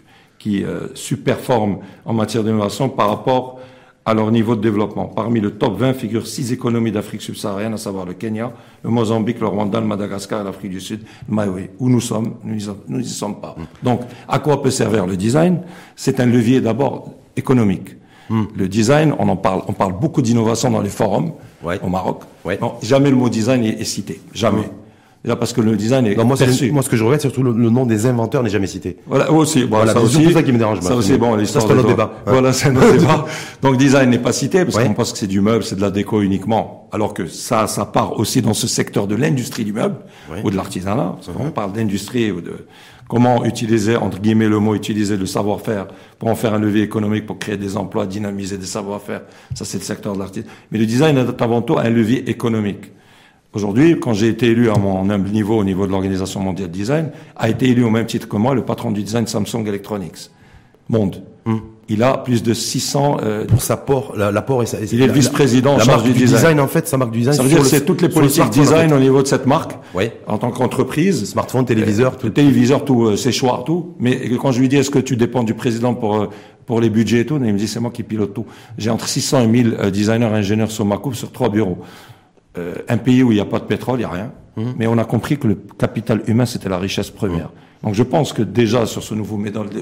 [0.46, 3.58] qui euh, superforment en matière d'innovation par rapport
[4.04, 5.06] à leur niveau de développement.
[5.06, 8.52] Parmi le top 20 figurent six économies d'Afrique subsaharienne, à savoir le Kenya,
[8.84, 11.70] le Mozambique, le Rwanda, le Madagascar, l'Afrique du Sud, le Malawi.
[11.80, 12.54] Où nous sommes, nous
[12.98, 13.56] n'y sommes pas.
[13.82, 15.62] Donc, à quoi peut servir le design?
[15.96, 17.96] C'est un levier d'abord économique.
[18.30, 18.44] Hmm.
[18.56, 21.32] Le design, on en parle, on parle beaucoup d'innovation dans les forums
[21.82, 22.22] au Maroc.
[22.62, 24.62] Non, jamais le mot design est, cité, jamais.
[24.62, 24.85] Hmm.
[25.34, 26.70] Parce que le design est non, moi, perçu.
[26.70, 28.98] Moi, ce que je regrette, surtout le, nom des inventeurs n'est jamais cité.
[29.06, 29.64] Voilà, aussi.
[29.64, 30.24] voilà, ça aussi.
[30.24, 30.80] C'est ça qui me dérange.
[30.80, 32.12] Ça aussi, bon, ça c'est un autre débat.
[32.26, 33.24] Voilà, c'est un autre débat.
[33.62, 35.90] Donc, design n'est pas cité parce qu'on pense que c'est du meuble, c'est de la
[35.90, 36.88] déco uniquement.
[36.92, 39.96] Alors que ça, ça part aussi dans ce secteur de l'industrie du meuble
[40.44, 41.16] ou de l'artisanat.
[41.40, 42.66] On parle d'industrie ou de
[43.08, 45.86] comment utiliser, entre guillemets, le mot utiliser le savoir-faire
[46.18, 49.22] pour en faire un levier économique, pour créer des emplois, dynamiser des savoir-faire.
[49.54, 50.50] Ça, c'est le secteur de l'artisanat.
[50.70, 52.92] Mais le design est avant tout un levier économique.
[53.56, 56.78] Aujourd'hui, quand j'ai été élu à mon humble niveau, au niveau de l'Organisation mondiale du
[56.80, 60.30] design, a été élu au même titre que moi le patron du design Samsung Electronics.
[60.90, 61.22] Monde.
[61.46, 61.60] Hmm.
[61.88, 63.16] Il a plus de 600...
[63.22, 64.78] Euh, Pour sa port, l'apport et sa...
[64.80, 66.60] Il est vice-président en charge du, design.
[66.60, 67.34] en fait, sa marque du design.
[67.34, 69.72] Ça veut dire que c'est toutes les politiques design au niveau de cette marque.
[69.94, 70.10] Oui.
[70.26, 71.24] En tant qu'entreprise.
[71.24, 72.28] Smartphone, téléviseur, euh, tout.
[72.28, 73.94] Téléviseur, tout, euh, séchoir, tout.
[73.98, 76.28] Mais quand je lui dis, est-ce que tu dépends du président pour, euh,
[76.66, 78.44] pour les budgets et tout, il me dit, c'est moi qui pilote tout.
[78.76, 81.78] J'ai entre 600 et 1000 euh, designers et ingénieurs sur ma coupe sur trois bureaux.
[82.58, 84.32] Euh, un pays où il n'y a pas de pétrole, il n'y a rien.
[84.56, 84.74] Mhm.
[84.78, 87.46] Mais on a compris que le capital humain, c'était la richesse première.
[87.46, 87.84] Mhm.
[87.84, 89.38] Donc je pense que déjà, sur ce nouveau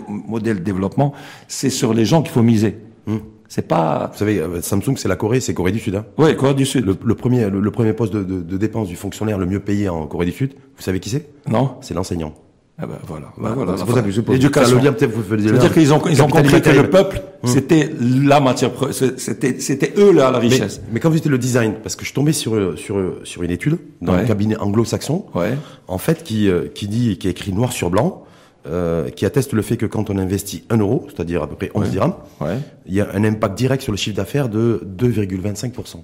[0.09, 1.13] modèle de développement,
[1.49, 2.79] c'est sur les gens qu'il faut miser.
[3.07, 3.21] Mhm.
[3.49, 4.11] C'est pas.
[4.13, 5.95] Vous savez, euh, Samsung, c'est la Corée, c'est Corée du Sud.
[5.95, 6.85] Hein oui, Corée du Sud.
[6.87, 10.07] Le, premier, le, premier poste de, de, de dépense du fonctionnaire le mieux payé en
[10.07, 11.29] Corée du Sud, vous savez qui c'est?
[11.49, 11.77] Non.
[11.81, 12.35] C'est l'enseignant.
[12.77, 13.77] Ah ben voilà, ben voilà.
[13.77, 14.35] C'est pour ça que je pose.
[14.35, 14.81] L'éducation.
[14.81, 17.49] C'est-à-dire qu'ils ont, ils ont compris que le peuple, hum.
[17.49, 20.81] c'était la matière, c'était, c'était eux là la richesse.
[20.83, 23.53] Mais, mais, quand vous étiez le design, parce que je tombé sur sur sur une
[23.53, 25.57] étude dans un cabinet anglo-saxon, ouais.
[25.87, 28.25] en fait, qui euh, qui dit, qui a écrit noir sur blanc,
[28.67, 31.71] euh, qui atteste le fait que quand on investit 1 euro, c'est-à-dire à peu près
[31.75, 32.59] 11 dirhams, Ouais.
[32.87, 36.03] il y a un impact direct sur le chiffre d'affaires de 2,25%.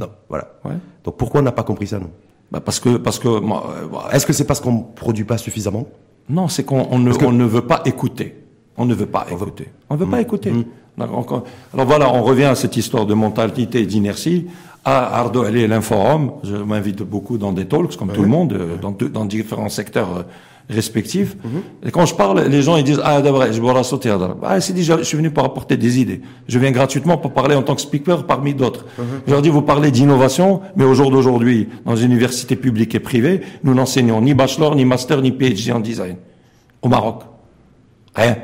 [0.00, 0.52] Non, voilà.
[0.64, 0.74] Ouais.
[1.04, 2.10] Donc pourquoi on n'a pas compris ça, nous?
[2.52, 4.10] Bah parce que parce que moi, euh.
[4.12, 5.86] Est-ce que c'est parce qu'on produit pas suffisamment?
[6.28, 8.36] Non, c'est qu'on on ne, que- on ne veut pas écouter.
[8.76, 9.68] On ne veut pas écouter.
[9.90, 10.10] On ne veut Mmh.
[10.10, 10.52] pas écouter.
[10.98, 14.46] Alors, encore- alors voilà, on revient à cette histoire de mentalité et d'inertie.
[14.84, 16.32] À Ardo, elle est l'inforum.
[16.44, 20.08] Je m'invite beaucoup dans des talks, comme tout le monde, euh, dans, dans différents secteurs
[20.18, 20.22] euh,
[20.68, 21.36] respectifs.
[21.84, 24.12] Et quand je parle, les gens ils disent ah d'abord je vais sauter.
[24.42, 26.22] Ah c'est dit je suis venu pour apporter des idées.
[26.48, 28.84] Je viens gratuitement pour parler en tant que speaker parmi d'autres.
[29.26, 33.00] Je leur dis vous parlez d'innovation, mais au jour d'aujourd'hui, dans une université publique et
[33.00, 36.16] privée, nous n'enseignons ni bachelor, ni master, ni PhD en design.
[36.82, 37.22] Au Maroc,
[38.14, 38.36] rien.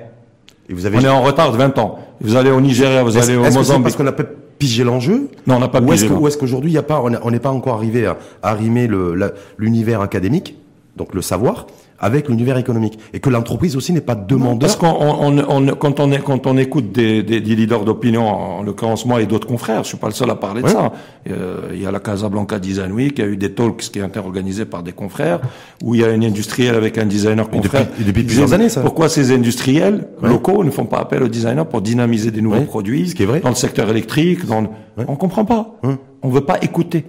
[0.68, 1.98] Et vous avez On est en retard de 20 ans.
[2.20, 3.82] Vous allez au Nigeria, vous Est-ce allez au est-ce que c'est Mozambique.
[3.82, 4.24] parce qu'on a pas
[4.58, 6.78] pigé l'enjeu Non, on n'a pas Ou est-ce pigé, que- ou est-ce qu'aujourd'hui, il y
[6.78, 10.56] a pas, on n'est pas encore arrivé à, à le- la- l'univers académique,
[10.96, 11.66] donc le savoir,
[12.02, 14.58] avec l'univers économique, et que l'entreprise aussi n'est pas demandeur.
[14.58, 18.26] Parce qu'on, on, on, quand on est, quand on écoute des, des, des leaders d'opinion,
[18.28, 20.92] en l'occurrence moi et d'autres confrères, je suis pas le seul à parler de ça.
[21.30, 24.02] Euh, il y a la Casablanca Design Week, il y a eu des talks qui
[24.02, 25.40] ont été organisés par des confrères,
[25.82, 27.86] où il y a une industrielle avec un designer confrère.
[28.00, 28.80] et depuis plusieurs années, ça.
[28.82, 32.64] Pourquoi ces industriels locaux ne font pas appel aux designers pour dynamiser des nouveaux Ouais.
[32.64, 33.40] produits Ce qui est vrai.
[33.40, 34.68] dans le secteur électrique, dans le...
[35.06, 35.78] on comprend pas.
[36.22, 37.04] On veut pas écouter.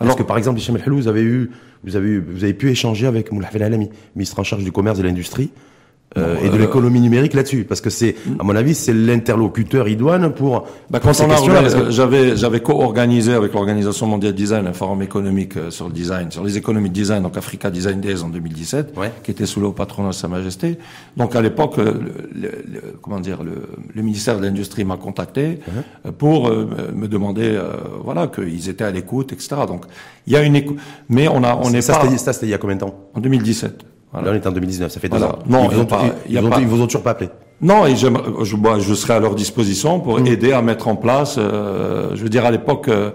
[0.00, 1.50] Alors que par exemple, Hicham El vous avez eu,
[1.84, 4.72] vous avez eu, vous avez pu échanger avec Moulay El Alami, ministre en charge du
[4.72, 5.50] commerce et de l'industrie.
[6.16, 9.86] Euh, et de euh, l'économie numérique là-dessus, parce que c'est, à mon avis, c'est l'interlocuteur
[9.88, 15.02] idoine pour, Bah, pour quand on j'avais j'avais co-organisé avec l'organisation mondiale design un forum
[15.02, 18.28] économique euh, sur le design, sur les économies de design, donc Africa Design Days en
[18.28, 19.12] 2017, Ouais.
[19.22, 20.78] qui était sous le haut patronat de Sa Majesté.
[21.16, 21.92] Donc à l'époque, euh,
[22.32, 25.58] le, le- le- comment dire, le, le ministère de l'industrie m'a contacté
[26.06, 27.72] euh, pour euh, me demander, euh,
[28.04, 29.56] voilà, qu'ils étaient à l'écoute, etc.
[29.66, 29.84] Donc
[30.26, 30.78] il y a une écoute,
[31.10, 32.94] mais on a on n'est ça, pas c'était il y a combien de temps?
[33.14, 33.82] En 2017.
[34.12, 34.32] Voilà.
[34.32, 35.34] Là, on est en 2019, ça fait deux Voilà.
[35.34, 35.38] ans.
[35.48, 35.76] Non, ils,
[36.28, 37.30] il y vous ils vous ont toujours pas appelé.
[37.60, 40.26] Non, et je, moi, je serai à leur disposition pour Mm.
[40.26, 41.36] aider à mettre en place.
[41.38, 43.10] euh, je veux dire, à l'époque, euh,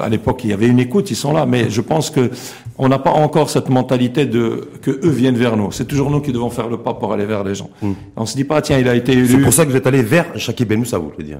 [0.00, 2.30] à l'époque, il y avait une écoute, ils sont là, mais je pense que
[2.76, 5.70] on n'a pas encore cette mentalité de que eux viennent vers nous.
[5.70, 7.70] C'est toujours nous qui devons faire le pas pour aller vers les gens.
[8.16, 9.28] On se dit pas, tiens, il a été élu.
[9.28, 11.38] C'est pour ça que vous êtes allé vers Shakib Ben Moussa, vous voulez dire.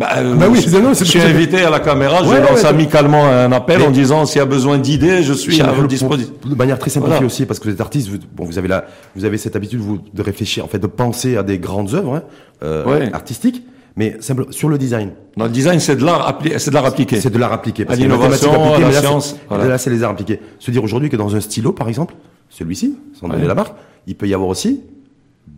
[0.00, 2.62] Bah, euh, Bah oui, je, non, je suis invité à la caméra, je Ouais, lance
[2.62, 5.70] ouais, amicalement un appel Mais- en disant s'il y a besoin d'idées, je suis à
[5.72, 6.32] votre disposition.
[6.46, 7.26] De manière très simplifiée Voilà.
[7.26, 9.78] aussi, parce que vous êtes artiste, vous, bon, vous avez la, vous avez cette habitude
[9.80, 12.22] vous, de réfléchir, en fait, de penser à des grandes œuvres hein,
[12.62, 13.12] euh, Ouais.
[13.12, 13.62] artistiques,
[13.94, 15.10] mais simple, sur le design.
[15.36, 17.20] Dans le design, c'est de l'art, c'est de l'art appliqué.
[17.20, 17.84] C'est de l'art appliqué.
[17.84, 19.66] Parce À l'innovation, à la mais là, c'est- science, voilà.
[19.66, 20.40] Là, c'est les arts appliqués.
[20.60, 22.14] Se dire aujourd'hui que dans un stylo, par exemple,
[22.48, 23.74] celui-ci, sans donner la marque,
[24.06, 24.80] il peut y avoir aussi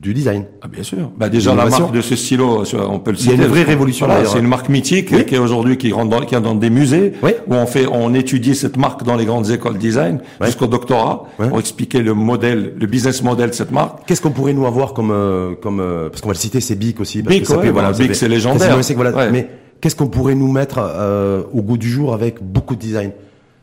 [0.00, 0.46] du design.
[0.60, 1.12] Ah, bien sûr.
[1.16, 3.44] Bah, déjà, la marque de ce stylo, sur- on peut le Il y a citer.
[3.44, 5.24] une vraie révolution, Voilà, c'est une marque mythique Oui.
[5.24, 7.30] qui est aujourd'hui qui rentre dans, qui est dans des musées Oui.
[7.46, 10.46] où on fait, on étudie cette marque dans les grandes écoles design Ouais.
[10.46, 14.04] jusqu'au doctorat pour expliquer le modèle, le business model de cette marque.
[14.06, 16.74] Qu'est-ce qu'on pourrait nous avoir comme, euh, comme euh, parce qu'on va le citer, c'est
[16.74, 17.22] Bic aussi.
[17.22, 18.82] parce Bic, que ouais, voilà, Bic, c'est légendaire.
[18.82, 19.16] siècle, voilà.
[19.16, 19.30] Ouais.
[19.30, 19.48] Mais
[19.80, 23.12] qu'est-ce qu'on pourrait nous mettre euh, au goût du jour avec beaucoup de design?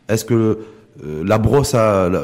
[0.07, 0.59] Est-ce que
[1.05, 2.23] euh, la brosse à, la-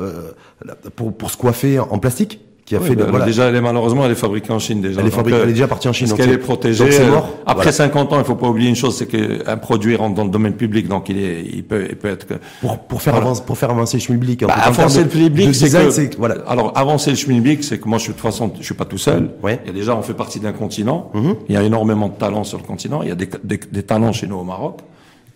[0.65, 3.55] la- pour, pour se coiffer en plastique, qui a fait de, bah, voilà, Déjà, elle
[3.55, 4.99] est malheureusement, elle est fabriquée en Chine déjà.
[4.99, 6.83] Elle est fabriquée- euh, elle est déjà partie en Chine, Parce qu'elle est protégée.
[6.99, 7.29] euh, mort.
[7.45, 7.71] Après Voilà.
[7.71, 10.53] 50 ans, il faut pas oublier une chose, c'est qu'un produit rentre dans le domaine
[10.53, 13.27] public, donc il est, il peut, il peut être que, pour, pour faire Voilà.
[13.27, 14.43] avancer, pour faire avancer le schmilblick.
[14.45, 15.69] Bah, avancer le de- public, de c'est
[16.09, 16.37] que, voilà.
[16.47, 18.85] alors avancer le schmilblick, c'est que moi, je suis de toute façon, je suis pas
[18.85, 19.29] tout seul.
[19.43, 19.59] Ouais.
[19.63, 21.11] Il y a déjà, on fait partie d'un continent.
[21.13, 21.35] Mhm.
[21.49, 23.01] Il y a énormément de talents sur le continent.
[23.03, 24.79] Il y a des, des, des talents chez nous au Maroc.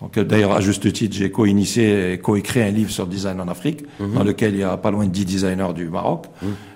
[0.02, 3.40] Donc, euh, d'ailleurs, à juste titre, j'ai co-initié et co-écrit un livre sur le design
[3.42, 4.14] en Afrique, Mhm.
[4.14, 6.28] dans lequel il y a pas loin de 10 designers du Maroc.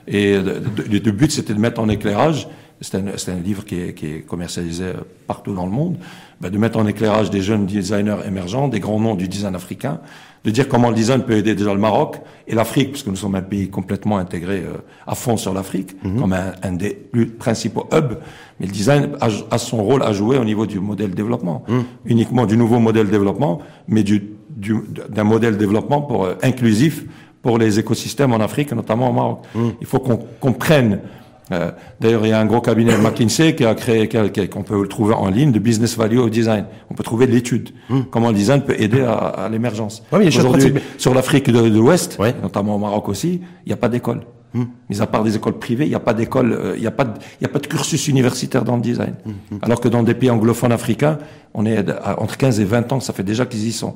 [0.08, 2.48] Et le, le- but, c'était de mettre en éclairage,
[2.82, 4.94] c'est un, livre qui est, qui est commercialisé euh,
[5.26, 5.96] partout dans le monde,
[6.42, 10.02] ben, de mettre en éclairage des jeunes designers émergents, des grands noms du design africain,
[10.44, 13.16] de dire comment le design peut aider déjà le Maroc et l'Afrique, parce que nous
[13.16, 14.78] sommes un pays complètement intégré euh,
[15.08, 18.18] à fond sur l'Afrique, comme un, un des plus principaux hubs.
[18.60, 21.64] Mais le design a, a son rôle à jouer au niveau du modèle développement,
[22.06, 27.06] uniquement du nouveau modèle développement, mais du, du- d'un modèle développement pour euh, inclusif
[27.42, 29.40] pour les écosystèmes en Afrique, notamment au Maroc.
[29.82, 31.00] Il faut qu'on comprenne.
[31.52, 34.08] Euh, D'ailleurs, il y a un gros cabinet McKinsey qui a créé,
[34.50, 36.66] qu'on peut le trouver en ligne, de business value au design.
[36.90, 37.70] On peut trouver de l'étude.
[38.12, 40.04] Comment le design peut aider à, à l'émergence.
[40.12, 42.34] Ouais, Aujourd'hui, sur l'Afrique de, de l'Ouest, Ouais.
[42.42, 44.22] notamment au Maroc aussi, il n'y a pas d'école.
[44.88, 46.92] Mais à part des écoles privées, il n'y a pas d'école, euh, il n'y a
[46.92, 49.16] pas, il a pas de cursus universitaire dans le design.
[49.64, 51.18] Alors que dans des pays anglophones africains,
[51.56, 53.96] on est à- entre 15 et 20 ans, ça fait déjà qu'ils y sont.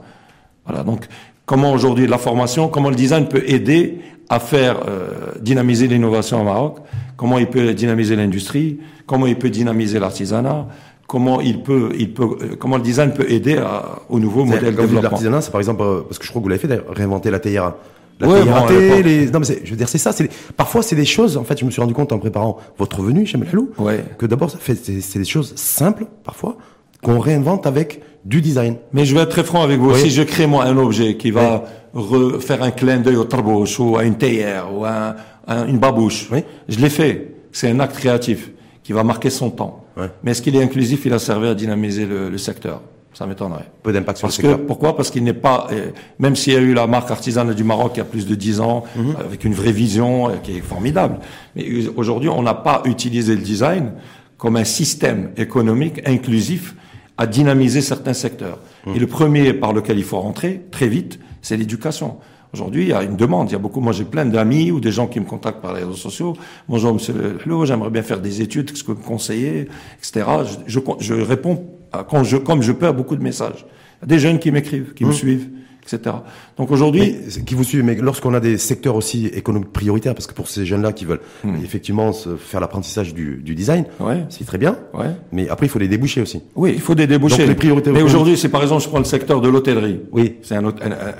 [0.65, 0.81] Voilà.
[0.83, 1.05] Donc,
[1.45, 6.43] comment aujourd'hui la formation, comment le design peut aider à faire euh, dynamiser l'innovation au
[6.43, 6.79] Maroc
[7.17, 8.77] Comment il peut dynamiser l'industrie?
[9.06, 10.67] Comment il peut dynamiser l'artisanat?
[11.08, 14.75] Comment il peut, il peut, euh, comment le design peut aider à- au nouveau modèle
[14.75, 15.01] de développement?
[15.01, 17.32] l'artisanat, c'est par exemple, euh, parce que je crois que vous l'avez fait d'ailleurs, réinventer
[17.32, 17.73] la théière.
[18.19, 19.06] La Ouais, bon, l'époque.
[19.06, 19.25] les...
[19.32, 20.12] Non, mais c'est- je veux dire, c'est ça.
[20.12, 23.01] c'est Parfois, c'est des choses, en fait, je me suis rendu compte en préparant votre
[23.01, 24.03] venue chez Melalou, Ouais.
[24.17, 26.58] que d'abord, ça fait- c'est c'est des choses simples, parfois,
[27.03, 28.75] qu'on réinvente avec du design.
[28.91, 29.91] Mais je vais être très franc avec vous.
[29.93, 29.99] Oui.
[29.99, 33.97] Si je crée moi un objet qui va refaire un clin d'œil au tarbouche ou
[33.97, 35.15] à une théière ou à, un- à
[35.47, 36.43] une babouche, Oui.
[36.67, 37.33] je l'ai fait.
[37.51, 38.51] C'est un acte créatif
[38.83, 39.86] qui va marquer son temps.
[39.97, 40.10] Ouais.
[40.23, 41.05] Mais est-ce qu'il est inclusif?
[41.05, 42.81] Il a servi à dynamiser le, le secteur.
[43.13, 43.65] Ça m'étonnerait.
[43.81, 44.67] Peu d'impact sur Parce le que, secteur.
[44.67, 44.95] pourquoi?
[44.95, 45.88] Parce qu'il n'est pas, euh,
[46.19, 48.36] même s'il y a eu la marque artisanale du Maroc il y a plus de
[48.36, 49.15] 10 ans, Mhm.
[49.19, 51.17] avec une vraie vision euh, qui est formidable.
[51.55, 53.93] Mais aujourd'hui, on n'a pas utilisé le design
[54.38, 56.75] comme un système économique inclusif
[57.17, 58.60] à dynamiser certains secteurs.
[58.86, 58.95] Mhm.
[58.95, 62.17] Et le premier par lequel il faut rentrer, très vite, c'est l'éducation.
[62.58, 63.50] Aujourd'hui, il y a une demande.
[63.52, 65.74] Il y a beaucoup, moi j'ai plein d'amis ou des gens qui me contactent par
[65.76, 66.34] les réseaux sociaux.
[66.67, 69.67] Bonjour monsieur Hello, j'aimerais bien faire des études, qu'est-ce que vous me conseillez,
[70.00, 70.26] etc.
[70.65, 73.63] Je, je, je réponds à- quand je, comme je peux à beaucoup de messages.
[74.05, 75.47] Des jeunes qui m'écrivent, qui me suivent,
[75.83, 76.15] etc.
[76.57, 80.33] Donc aujourd'hui, qui vous suivent, mais lorsqu'on a des secteurs aussi économiques prioritaires, parce que
[80.33, 81.21] pour ces jeunes-là qui veulent
[81.63, 84.25] effectivement se faire l'apprentissage du, du design, Ouais.
[84.29, 84.77] c'est très bien.
[84.93, 85.07] Ouais.
[85.31, 86.41] Mais après, il faut les déboucher aussi.
[86.55, 87.38] oui, il faut des débouchés.
[87.39, 90.01] Donc, les priorités Mais aujourd'hui, c'est par exemple, je prends le secteur de l'hôtellerie.
[90.12, 90.36] Oui.
[90.43, 90.71] C'est un, un-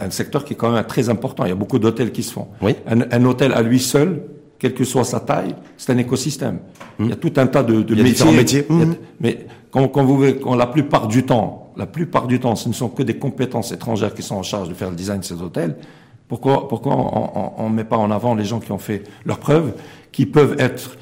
[0.02, 1.46] un- secteur qui est quand même très important.
[1.46, 2.48] Il y a beaucoup d'hôtels qui se font.
[2.62, 2.76] Oui.
[2.88, 4.22] Un, un hôtel à lui seul,
[4.60, 6.60] quelle que soit sa taille, c'est un écosystème.
[7.00, 8.12] Il y a tout un tas de, de Il y a métiers.
[8.14, 8.66] différents métiers.
[8.70, 8.86] Il y a-.
[9.22, 12.74] Mais quand, quand vous, quand la plupart du temps, la plupart du temps, ce ne
[12.74, 15.42] sont que des compétences étrangères qui sont en charge de faire le design de ces
[15.42, 15.76] hôtels.
[16.28, 16.94] Pourquoi, pourquoi
[17.58, 19.74] on ne met pas en avant les gens qui ont fait leurs preuves,
[20.12, 20.98] qui peuvent être,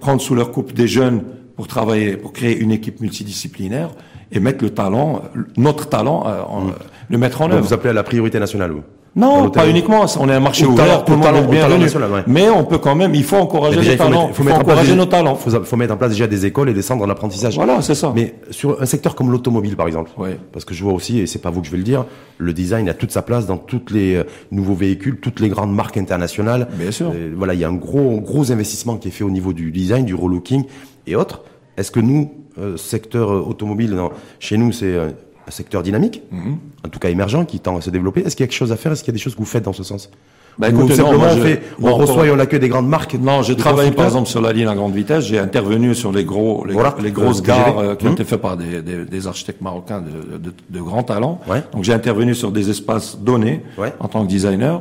[0.00, 1.22] prendre sous leur coupe des jeunes
[1.56, 3.90] pour travailler, pour créer une équipe multidisciplinaire
[4.32, 5.22] et mettre le talent,
[5.56, 6.66] notre talent, euh, en-
[7.08, 7.62] le mettre en œuvre.
[7.66, 8.82] vous appelez à la priorité nationale, vous?
[9.16, 10.04] Non, pas uniquement.
[10.18, 12.22] On est un marché ouvert, tout le monde est ouais.
[12.26, 14.28] Mais on peut quand même, il faut encourager les il talents.
[14.28, 15.34] Il faut faut mettre en place encourager nos talents.
[15.36, 17.54] faut, faut mettre en place déjà des écoles et des centres d'apprentissage.
[17.54, 18.12] Voilà, c'est ça.
[18.14, 20.38] Mais sur un secteur comme l'automobile, par exemple, Ouais.
[20.52, 22.04] parce que je vois aussi, et c'est pas vous que je vais le dire,
[22.38, 25.74] le design a toute sa place dans tous les euh, nouveaux véhicules, toutes les grandes
[25.74, 26.68] marques internationales.
[26.72, 27.12] Bien sûr.
[27.14, 29.70] Euh, voilà, il y a un gros, gros investissement qui est fait au niveau du
[29.70, 30.64] design, du relooking
[31.06, 31.42] et autres.
[31.76, 35.10] Est-ce que nous, euh, secteur automobile, non, chez nous, c'est euh,
[35.46, 36.56] un secteur dynamique, Mhm.
[36.84, 38.20] en tout cas émergent, qui tend à se développer.
[38.22, 38.92] Est-ce qu'il y a quelque chose à faire?
[38.92, 40.10] Est-ce qu'il y a des choses que vous faites dans ce sens?
[40.56, 42.60] Bah, Ou écoutez, non, simplement moi, on, je- fait, on non, reçoit et on accueille
[42.60, 45.24] des grandes marques Non, j'ai de travaillé par exemple sur la ligne à grande vitesse.
[45.24, 48.14] J'ai intervenu sur les gros, les, Voilà, les grosses gares euh, qui ont Hum?
[48.14, 51.40] été faits par des, des, des architectes marocains de, de, de grands talents.
[51.48, 51.60] Ouais.
[51.72, 53.92] Donc j'ai intervenu sur des espaces donnés Ouais.
[53.98, 54.80] en tant que designer.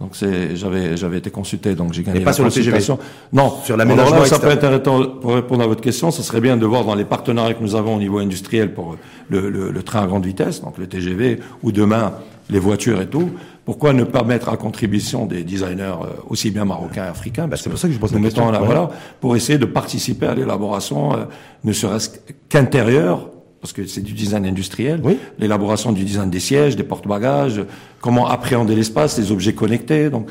[0.00, 2.96] Donc c'est, j'avais, j'avais été consulté, donc j'ai gagné pas la sur le.
[3.32, 6.12] Non, Sur l'aménagement Alors là, ça peut être intéressant pour répondre à votre question.
[6.12, 8.96] Ce serait bien de voir dans les partenariats que nous avons au niveau industriel pour
[9.28, 12.12] le, le, le train à grande vitesse, donc le TGV, ou demain
[12.48, 13.30] les voitures et tout.
[13.64, 17.48] Pourquoi ne pas mettre à contribution des designers euh, aussi bien marocains et africains?
[17.48, 18.52] Bah, c'est pour ça que je pose nous la mettons question.
[18.52, 18.88] là, voilà,
[19.20, 21.24] pour essayer de participer à l'élaboration, euh,
[21.64, 22.08] ne serait-ce
[22.48, 23.28] qu'intérieur,
[23.60, 25.18] parce que c'est du design industriel, Oui.
[25.38, 27.62] l'élaboration du design des sièges, des porte-bagages,
[28.00, 30.10] comment appréhender l'espace, les objets connectés.
[30.10, 30.28] Donc,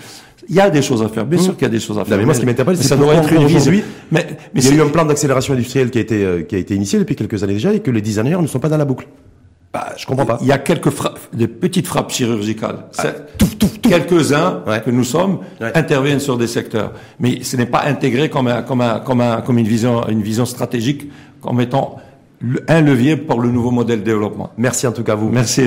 [0.50, 1.26] il y a des choses à faire.
[1.26, 2.18] Bien sûr qu'il y a des choses à faire.
[2.18, 3.58] mais moi, ce qui m'interpelle, c'est ça doit être une vision.
[3.60, 6.44] aujourd'hui, Mais, mais Il y a eu un plan d'accélération industrielle qui a été euh,
[6.44, 8.70] qui a été initié depuis quelques années déjà et que les designers ne sont pas
[8.70, 9.08] dans la boucle.
[9.74, 10.38] Bah, je comprends pas.
[10.42, 12.86] Il y a quelques frappes, des petites frappes chirurgicales.
[12.94, 13.26] C'est-
[13.82, 14.82] Quelques-uns Ouais.
[14.82, 15.72] que nous sommes Ouais.
[15.76, 19.42] interviennent sur des secteurs, mais ce n'est pas intégré comme un, comme un, comme un,
[19.42, 21.10] comme une vision, une vision stratégique,
[21.42, 21.98] comme étant
[22.68, 24.52] un levier pour le nouveau modèle de développement.
[24.58, 25.30] Merci en tout cas à vous.
[25.30, 25.64] Merci.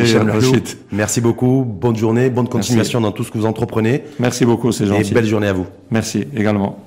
[0.93, 1.65] Merci beaucoup.
[1.65, 5.15] Bonne journée, bonne continuation dans tout ce que vous entreprenez Merci beaucoup, c'est et gentil.
[5.15, 5.67] belle journée à vous.
[5.91, 6.79] Merci également.